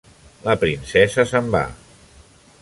[0.47, 1.63] La princesa se'n va.